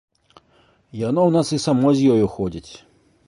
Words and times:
Яно 1.01 1.21
ў 1.25 1.31
нас 1.37 1.47
і 1.57 1.61
само 1.67 1.93
з 1.99 2.17
ёю 2.17 2.25
ходзіць. 2.39 2.71